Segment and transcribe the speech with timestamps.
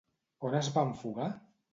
[0.47, 1.27] On es van fugar?